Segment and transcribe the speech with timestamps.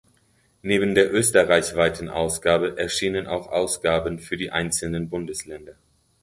[0.63, 5.75] Neben der österreichweiten Ausgabe erschienen auch Ausgaben für die einzelnen Bundesländer.